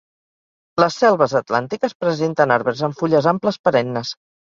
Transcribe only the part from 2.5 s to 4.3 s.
arbres amb fulles amples perennes.